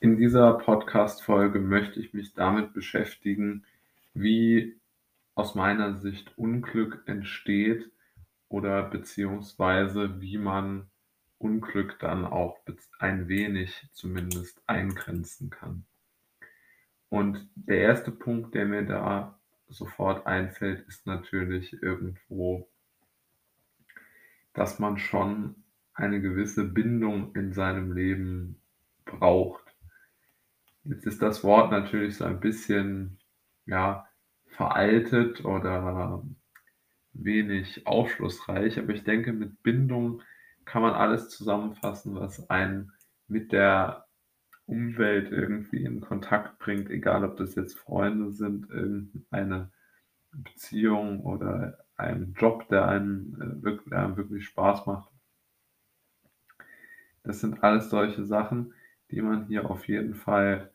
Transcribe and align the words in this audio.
In 0.00 0.16
dieser 0.16 0.52
Podcast-Folge 0.52 1.58
möchte 1.58 1.98
ich 1.98 2.14
mich 2.14 2.32
damit 2.32 2.72
beschäftigen, 2.72 3.64
wie 4.14 4.78
aus 5.34 5.56
meiner 5.56 5.98
Sicht 5.98 6.38
Unglück 6.38 7.02
entsteht 7.06 7.90
oder 8.48 8.84
beziehungsweise 8.84 10.20
wie 10.20 10.38
man 10.38 10.88
Unglück 11.38 11.98
dann 11.98 12.24
auch 12.24 12.58
ein 13.00 13.26
wenig 13.26 13.88
zumindest 13.92 14.62
eingrenzen 14.68 15.50
kann. 15.50 15.84
Und 17.08 17.48
der 17.56 17.80
erste 17.80 18.12
Punkt, 18.12 18.54
der 18.54 18.66
mir 18.66 18.84
da 18.84 19.36
sofort 19.68 20.28
einfällt, 20.28 20.86
ist 20.86 21.06
natürlich 21.06 21.82
irgendwo, 21.82 22.68
dass 24.52 24.78
man 24.78 24.98
schon 24.98 25.56
eine 25.92 26.20
gewisse 26.20 26.62
Bindung 26.62 27.34
in 27.34 27.52
seinem 27.52 27.92
Leben 27.92 28.60
braucht. 29.04 29.67
Jetzt 30.84 31.06
ist 31.06 31.22
das 31.22 31.44
Wort 31.44 31.70
natürlich 31.70 32.16
so 32.16 32.24
ein 32.24 32.40
bisschen, 32.40 33.18
ja, 33.66 34.08
veraltet 34.46 35.44
oder 35.44 36.24
wenig 37.12 37.86
aufschlussreich, 37.86 38.78
aber 38.78 38.92
ich 38.92 39.04
denke, 39.04 39.32
mit 39.32 39.62
Bindung 39.62 40.22
kann 40.64 40.82
man 40.82 40.94
alles 40.94 41.28
zusammenfassen, 41.30 42.14
was 42.14 42.48
einen 42.50 42.92
mit 43.26 43.52
der 43.52 44.06
Umwelt 44.66 45.32
irgendwie 45.32 45.84
in 45.84 46.00
Kontakt 46.00 46.58
bringt, 46.58 46.90
egal 46.90 47.24
ob 47.24 47.36
das 47.36 47.54
jetzt 47.54 47.78
Freunde 47.78 48.32
sind, 48.32 48.68
irgendeine 48.70 49.72
Beziehung 50.30 51.20
oder 51.20 51.78
ein 51.96 52.34
Job, 52.36 52.68
der 52.68 52.86
einen, 52.86 53.40
äh, 53.40 53.62
wirklich, 53.62 53.88
der 53.88 54.04
einem 54.04 54.16
wirklich 54.16 54.44
Spaß 54.46 54.86
macht. 54.86 55.10
Das 57.22 57.40
sind 57.40 57.62
alles 57.62 57.90
solche 57.90 58.24
Sachen, 58.24 58.74
die 59.10 59.22
man 59.22 59.46
hier 59.46 59.70
auf 59.70 59.88
jeden 59.88 60.14
Fall 60.14 60.70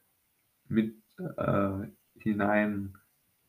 mit 0.68 0.96
äh, 1.38 1.88
hinein 2.18 2.98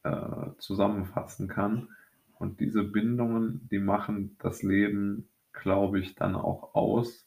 äh, 0.02 0.50
zusammenfassen 0.58 1.48
kann. 1.48 1.88
Und 2.34 2.60
diese 2.60 2.82
Bindungen, 2.84 3.68
die 3.70 3.78
machen 3.78 4.36
das 4.40 4.62
Leben, 4.62 5.28
glaube 5.52 6.00
ich, 6.00 6.14
dann 6.14 6.34
auch 6.34 6.74
aus, 6.74 7.27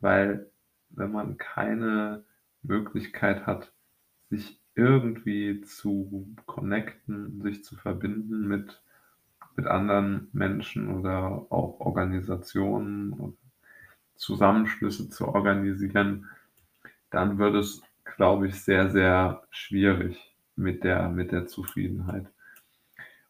weil 0.00 0.50
wenn 0.88 1.12
man 1.12 1.36
keine 1.36 2.24
Möglichkeit 2.62 3.46
hat, 3.46 3.72
sich 4.28 4.60
irgendwie 4.74 5.60
zu 5.60 6.34
connecten, 6.46 7.42
sich 7.42 7.64
zu 7.64 7.76
verbinden 7.76 8.48
mit, 8.48 8.82
mit 9.56 9.66
anderen 9.66 10.28
Menschen 10.32 10.88
oder 10.94 11.46
auch 11.50 11.80
Organisationen 11.80 13.36
Zusammenschlüsse 14.16 15.08
zu 15.08 15.28
organisieren, 15.28 16.28
dann 17.10 17.38
wird 17.38 17.54
es, 17.56 17.82
glaube 18.16 18.48
ich, 18.48 18.62
sehr, 18.62 18.90
sehr 18.90 19.42
schwierig 19.50 20.34
mit 20.56 20.84
der, 20.84 21.08
mit 21.08 21.32
der 21.32 21.46
Zufriedenheit. 21.46 22.26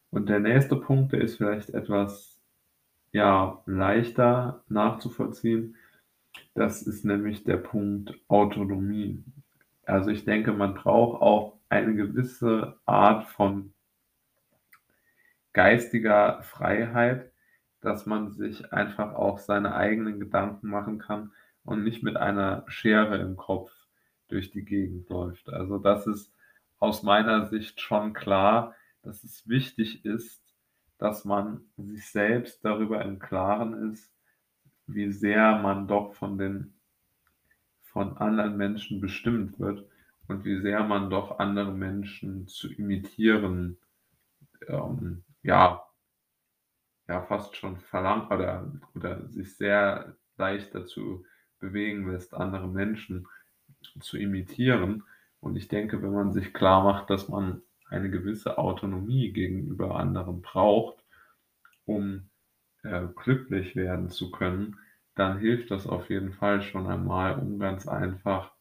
Und 0.09 0.29
der 0.29 0.39
nächste 0.39 0.75
Punkt, 0.75 1.13
der 1.13 1.21
ist 1.21 1.37
vielleicht 1.37 1.69
etwas 1.69 2.39
ja, 3.11 3.61
leichter 3.65 4.63
nachzuvollziehen. 4.67 5.75
Das 6.53 6.81
ist 6.81 7.05
nämlich 7.05 7.43
der 7.43 7.57
Punkt 7.57 8.13
Autonomie. 8.27 9.23
Also 9.85 10.11
ich 10.11 10.25
denke, 10.25 10.53
man 10.53 10.75
braucht 10.75 11.21
auch 11.21 11.57
eine 11.69 11.95
gewisse 11.95 12.77
Art 12.85 13.25
von 13.25 13.73
geistiger 15.53 16.41
Freiheit, 16.43 17.31
dass 17.81 18.05
man 18.05 18.31
sich 18.31 18.71
einfach 18.71 19.13
auch 19.15 19.39
seine 19.39 19.75
eigenen 19.75 20.19
Gedanken 20.19 20.69
machen 20.69 20.99
kann 20.99 21.31
und 21.63 21.83
nicht 21.83 22.03
mit 22.03 22.17
einer 22.17 22.63
Schere 22.67 23.17
im 23.17 23.37
Kopf 23.37 23.71
durch 24.27 24.51
die 24.51 24.65
Gegend 24.65 25.09
läuft. 25.09 25.49
Also 25.49 25.77
das 25.77 26.07
ist 26.07 26.33
aus 26.79 27.03
meiner 27.03 27.45
Sicht 27.47 27.79
schon 27.81 28.13
klar, 28.13 28.75
dass 29.03 29.23
es 29.23 29.47
wichtig 29.47 30.05
ist, 30.05 30.43
dass 30.97 31.25
man 31.25 31.61
sich 31.77 32.09
selbst 32.09 32.63
darüber 32.63 33.03
im 33.03 33.19
Klaren 33.19 33.91
ist, 33.91 34.11
wie 34.87 35.11
sehr 35.11 35.59
man 35.59 35.87
doch 35.87 36.13
von 36.13 36.37
den 36.37 36.73
von 37.83 38.17
anderen 38.17 38.55
Menschen 38.55 39.01
bestimmt 39.01 39.59
wird 39.59 39.85
und 40.27 40.45
wie 40.45 40.61
sehr 40.61 40.83
man 40.83 41.09
doch 41.09 41.39
andere 41.39 41.73
Menschen 41.73 42.47
zu 42.47 42.71
imitieren, 42.71 43.77
ähm, 44.67 45.23
ja, 45.43 45.83
ja, 47.07 47.21
fast 47.23 47.57
schon 47.57 47.77
verlangt 47.77 48.31
oder, 48.31 48.71
oder 48.95 49.27
sich 49.27 49.57
sehr 49.57 50.15
leicht 50.37 50.73
dazu 50.73 51.25
bewegen 51.61 52.11
lässt, 52.11 52.33
andere 52.33 52.67
Menschen 52.67 53.27
zu 54.01 54.17
imitieren. 54.17 55.03
Und 55.39 55.55
ich 55.55 55.69
denke, 55.69 56.01
wenn 56.01 56.11
man 56.11 56.33
sich 56.33 56.53
klar 56.53 56.83
macht, 56.83 57.09
dass 57.09 57.29
man 57.29 57.61
eine 57.89 58.09
gewisse 58.09 58.57
Autonomie 58.57 59.31
gegenüber 59.31 59.95
anderen 59.95 60.41
braucht, 60.41 61.03
um 61.85 62.29
äh, 62.83 63.03
glücklich 63.15 63.75
werden 63.75 64.09
zu 64.09 64.31
können, 64.31 64.77
dann 65.15 65.39
hilft 65.39 65.71
das 65.71 65.87
auf 65.87 66.09
jeden 66.09 66.33
Fall 66.33 66.61
schon 66.61 66.87
einmal, 66.87 67.37
um 67.37 67.59
ganz 67.59 67.87
einfach 67.87 68.51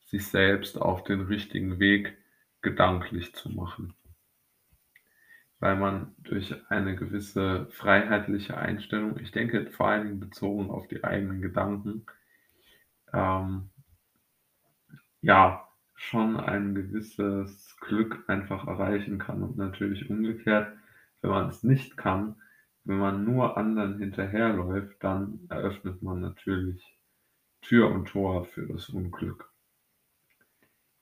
sich 0.00 0.26
selbst 0.26 0.80
auf 0.80 1.04
den 1.04 1.22
richtigen 1.22 1.78
Weg 1.78 2.16
gedanklich 2.60 3.34
zu 3.34 3.50
machen. 3.50 3.94
Weil 5.62 5.76
man 5.76 6.12
durch 6.24 6.56
eine 6.70 6.96
gewisse 6.96 7.66
freiheitliche 7.70 8.56
Einstellung, 8.56 9.20
ich 9.20 9.30
denke 9.30 9.70
vor 9.70 9.86
allen 9.86 10.08
Dingen 10.08 10.18
bezogen 10.18 10.72
auf 10.72 10.88
die 10.88 11.04
eigenen 11.04 11.40
Gedanken, 11.40 12.04
ähm, 13.12 13.70
ja, 15.20 15.68
schon 15.94 16.36
ein 16.36 16.74
gewisses 16.74 17.76
Glück 17.80 18.24
einfach 18.26 18.66
erreichen 18.66 19.20
kann. 19.20 19.44
Und 19.44 19.56
natürlich 19.56 20.10
umgekehrt, 20.10 20.76
wenn 21.20 21.30
man 21.30 21.48
es 21.48 21.62
nicht 21.62 21.96
kann, 21.96 22.34
wenn 22.82 22.98
man 22.98 23.22
nur 23.24 23.56
anderen 23.56 24.00
hinterherläuft, 24.00 24.96
dann 24.98 25.46
eröffnet 25.48 26.02
man 26.02 26.22
natürlich 26.22 26.98
Tür 27.60 27.88
und 27.92 28.08
Tor 28.08 28.46
für 28.46 28.66
das 28.66 28.88
Unglück. 28.88 29.48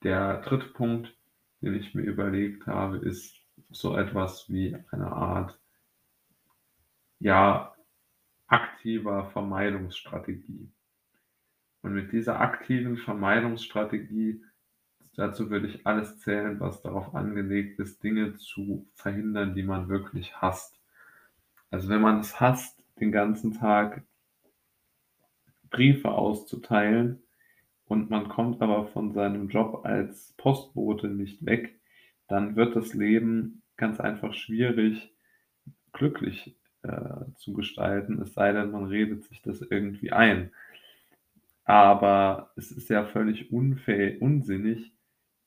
Der 0.03 0.41
dritte 0.41 0.67
Punkt, 0.67 1.17
den 1.61 1.73
ich 1.73 1.95
mir 1.95 2.03
überlegt 2.03 2.67
habe, 2.67 2.97
ist 2.97 3.40
so 3.71 3.97
etwas 3.97 4.49
wie 4.49 4.77
eine 4.91 5.11
Art, 5.11 5.59
ja, 7.19 7.73
aktiver 8.47 9.29
Vermeidungsstrategie. 9.31 10.69
Und 11.81 11.93
mit 11.93 12.11
dieser 12.11 12.39
aktiven 12.39 12.97
Vermeidungsstrategie, 12.97 14.43
dazu 15.15 15.49
würde 15.49 15.67
ich 15.67 15.87
alles 15.87 16.19
zählen, 16.19 16.59
was 16.59 16.81
darauf 16.81 17.15
angelegt 17.15 17.79
ist, 17.79 18.03
Dinge 18.03 18.35
zu 18.35 18.87
verhindern, 18.93 19.55
die 19.55 19.63
man 19.63 19.89
wirklich 19.89 20.35
hasst. 20.35 20.79
Also 21.69 21.89
wenn 21.89 22.01
man 22.01 22.19
es 22.19 22.39
hasst, 22.39 22.83
den 22.99 23.11
ganzen 23.11 23.53
Tag 23.53 24.03
Briefe 25.69 26.11
auszuteilen 26.11 27.23
und 27.85 28.09
man 28.09 28.27
kommt 28.27 28.61
aber 28.61 28.87
von 28.87 29.13
seinem 29.13 29.47
Job 29.47 29.85
als 29.85 30.33
Postbote 30.37 31.07
nicht 31.07 31.45
weg, 31.45 31.79
dann 32.31 32.55
wird 32.55 32.75
das 32.75 32.93
Leben 32.93 33.61
ganz 33.77 33.99
einfach 33.99 34.33
schwierig, 34.33 35.13
glücklich 35.91 36.55
äh, 36.83 37.25
zu 37.35 37.53
gestalten, 37.53 38.21
es 38.21 38.33
sei 38.33 38.53
denn, 38.53 38.71
man 38.71 38.85
redet 38.85 39.23
sich 39.25 39.41
das 39.41 39.61
irgendwie 39.61 40.11
ein. 40.11 40.51
Aber 41.63 42.51
es 42.55 42.71
ist 42.71 42.89
ja 42.89 43.05
völlig 43.05 43.51
unfähig, 43.51 44.21
unsinnig 44.21 44.93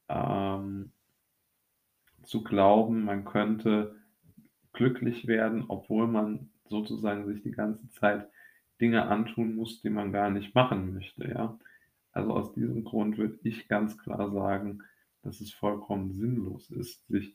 ähm, 0.09 0.93
zu 2.22 2.45
glauben, 2.45 3.05
man 3.05 3.25
könnte 3.25 3.97
glücklich 4.72 5.27
werden, 5.27 5.65
obwohl 5.69 6.06
man 6.06 6.51
sozusagen 6.69 7.27
sich 7.27 7.43
die 7.43 7.53
ganze 7.53 7.89
Zeit 7.91 8.28
Dinge 8.81 9.06
antun 9.06 9.55
muss, 9.55 9.81
die 9.83 9.91
man 9.91 10.12
gar 10.12 10.31
nicht 10.31 10.55
machen 10.55 10.95
möchte, 10.95 11.28
ja. 11.28 11.59
Also 12.12 12.33
aus 12.33 12.53
diesem 12.53 12.84
Grund 12.84 13.19
würde 13.19 13.39
ich 13.42 13.69
ganz 13.69 13.98
klar 13.98 14.31
sagen, 14.31 14.83
dass 15.24 15.41
es 15.41 15.53
vollkommen 15.53 16.12
sinnlos 16.12 16.71
ist, 16.71 17.06
sich 17.09 17.34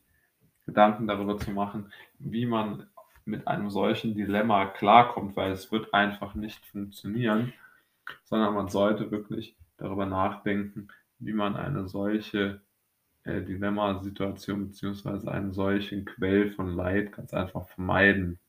Gedanken 0.66 1.08
darüber 1.08 1.38
zu 1.38 1.52
machen, 1.52 1.92
wie 2.20 2.46
man 2.46 2.88
mit 3.26 3.48
einem 3.48 3.70
solchen 3.70 4.16
Dilemma 4.16 4.66
klarkommt, 4.66 5.36
weil 5.36 5.52
es 5.52 5.72
wird 5.72 5.94
einfach 5.94 6.36
nicht 6.36 6.66
funktionieren, 6.66 7.54
sondern 8.24 8.54
man 8.54 8.70
sollte 8.70 9.12
wirklich 9.12 9.56
darüber 9.78 10.06
nachdenken, 10.06 10.90
wie 11.20 11.34
man 11.34 11.56
eine 11.56 11.88
solche 11.88 12.62
äh, 13.24 13.42
Dilemmasituation 13.42 14.68
bzw. 14.68 15.30
einen 15.30 15.54
solchen 15.54 16.06
Quell 16.06 16.52
von 16.52 16.76
Leid 16.76 17.12
ganz 17.12 17.34
einfach 17.34 17.68
vermeiden 17.68 18.40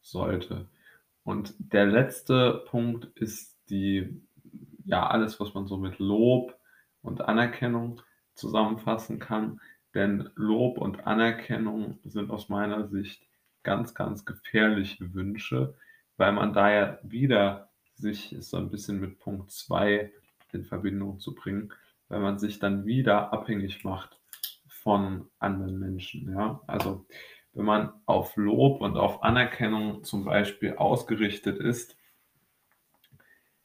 sollte. 0.00 0.66
Und 1.24 1.54
der 1.58 1.86
letzte 1.86 2.64
Punkt 2.68 3.06
ist 3.16 3.58
die, 3.70 4.22
ja, 4.84 5.06
alles, 5.06 5.40
was 5.40 5.54
man 5.54 5.66
so 5.66 5.76
mit 5.76 5.98
Lob 5.98 6.54
und 7.04 7.20
Anerkennung 7.20 8.00
zusammenfassen 8.34 9.20
kann. 9.20 9.60
Denn 9.94 10.30
Lob 10.34 10.78
und 10.78 11.06
Anerkennung 11.06 11.98
sind 12.02 12.30
aus 12.30 12.48
meiner 12.48 12.88
Sicht 12.88 13.22
ganz, 13.62 13.94
ganz 13.94 14.24
gefährliche 14.24 15.14
Wünsche, 15.14 15.74
weil 16.16 16.32
man 16.32 16.52
da 16.52 16.72
ja 16.72 16.98
wieder 17.02 17.70
sich 17.94 18.34
so 18.40 18.56
ein 18.56 18.70
bisschen 18.70 18.98
mit 19.00 19.20
Punkt 19.20 19.52
2 19.52 20.12
in 20.52 20.64
Verbindung 20.64 21.20
zu 21.20 21.34
bringen, 21.34 21.72
wenn 22.08 22.22
man 22.22 22.38
sich 22.38 22.58
dann 22.58 22.86
wieder 22.86 23.32
abhängig 23.32 23.84
macht 23.84 24.18
von 24.68 25.28
anderen 25.38 25.78
Menschen, 25.78 26.32
ja? 26.32 26.60
Also, 26.66 27.06
wenn 27.52 27.64
man 27.64 27.92
auf 28.04 28.36
Lob 28.36 28.80
und 28.80 28.96
auf 28.96 29.22
Anerkennung 29.22 30.02
zum 30.02 30.24
Beispiel 30.24 30.74
ausgerichtet 30.74 31.58
ist 31.58 31.96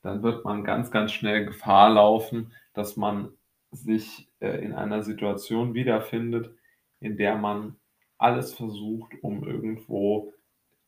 dann 0.01 0.23
wird 0.23 0.45
man 0.45 0.63
ganz, 0.63 0.91
ganz 0.91 1.11
schnell 1.11 1.45
Gefahr 1.45 1.89
laufen, 1.91 2.53
dass 2.73 2.95
man 2.95 3.29
sich, 3.71 4.29
äh, 4.39 4.63
in 4.63 4.73
einer 4.73 5.03
Situation 5.03 5.73
wiederfindet, 5.73 6.51
in 6.99 7.17
der 7.17 7.37
man 7.37 7.75
alles 8.17 8.53
versucht, 8.53 9.13
um 9.21 9.43
irgendwo 9.43 10.33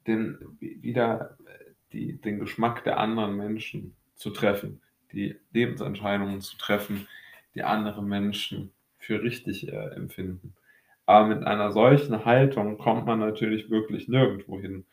den 0.08 0.38
wieder 0.60 1.38
äh, 1.46 1.72
die 1.94 2.20
den 2.20 2.40
Geschmack 2.40 2.84
der 2.84 3.00
anderen 3.00 3.36
Menschen 3.36 3.96
zu 4.16 4.32
treffen, 4.32 4.82
die 5.12 5.36
Lebensentscheidungen 5.52 6.42
zu 6.42 6.58
treffen, 6.58 7.08
die 7.56 7.64
andere 7.64 8.02
Menschen 8.02 8.72
für 8.98 9.22
richtig, 9.22 9.68
äh, 9.68 9.88
empfinden. 9.96 10.54
Aber 11.06 11.28
mit 11.28 11.46
einer 11.46 11.72
solchen 11.72 12.24
Haltung 12.26 12.78
kommt 12.78 13.06
man 13.06 13.20
natürlich 13.20 13.70
wirklich 13.70 14.08
nirgendwo 14.08 14.60
hin. 14.60 14.86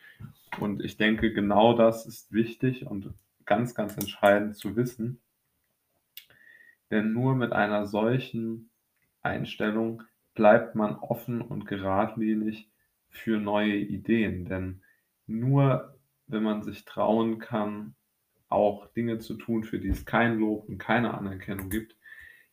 Und 0.58 0.82
ich 0.82 0.96
denke, 0.96 1.32
genau 1.32 1.74
das 1.74 2.06
ist 2.06 2.32
wichtig 2.32 2.86
und 2.86 3.12
ganz, 3.48 3.74
ganz 3.74 3.96
entscheidend 3.96 4.56
zu 4.56 4.76
wissen. 4.76 5.20
Denn 6.90 7.12
nur 7.12 7.34
mit 7.34 7.52
einer 7.52 7.86
solchen 7.86 8.70
Einstellung 9.22 10.04
bleibt 10.34 10.74
man 10.74 10.94
offen 10.96 11.40
und 11.40 11.66
geradlinig 11.66 12.70
für 13.08 13.40
neue 13.40 13.74
Ideen. 13.74 14.44
Denn 14.44 14.82
nur 15.26 15.98
wenn 16.26 16.42
man 16.42 16.62
sich 16.62 16.84
trauen 16.84 17.38
kann, 17.38 17.94
auch 18.48 18.86
Dinge 18.92 19.18
zu 19.18 19.34
tun, 19.34 19.64
für 19.64 19.78
die 19.78 19.88
es 19.88 20.06
kein 20.06 20.38
Lob 20.38 20.68
und 20.68 20.78
keine 20.78 21.14
Anerkennung 21.14 21.70
gibt, 21.70 21.96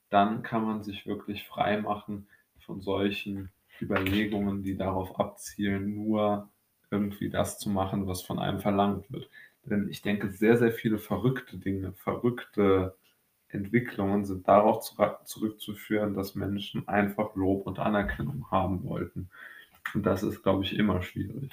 dann 0.09 0.43
kann 0.43 0.63
man 0.63 0.83
sich 0.83 1.05
wirklich 1.05 1.45
frei 1.45 1.81
machen 1.81 2.27
von 2.59 2.81
solchen 2.81 3.51
Überlegungen, 3.81 4.63
die 4.63 4.77
darauf 4.77 5.19
abzielen, 5.19 5.93
nur 5.93 6.49
irgendwie 6.89 7.29
das 7.29 7.59
zu 7.59 7.69
machen, 7.69 8.07
was 8.07 8.21
von 8.21 8.39
einem 8.39 8.59
verlangt 8.59 9.11
wird. 9.11 9.29
Denn 9.65 9.89
ich 9.89 10.01
denke, 10.01 10.31
sehr, 10.31 10.57
sehr 10.57 10.71
viele 10.71 10.99
verrückte 10.99 11.57
Dinge, 11.57 11.93
verrückte 11.93 12.95
Entwicklungen 13.47 14.25
sind 14.25 14.47
darauf 14.47 14.79
zurückzuführen, 15.25 16.13
dass 16.13 16.35
Menschen 16.35 16.87
einfach 16.87 17.35
Lob 17.35 17.65
und 17.67 17.79
Anerkennung 17.79 18.49
haben 18.51 18.83
wollten. 18.83 19.29
Und 19.93 20.05
das 20.05 20.23
ist, 20.23 20.43
glaube 20.43 20.63
ich, 20.63 20.77
immer 20.77 21.01
schwierig. 21.01 21.51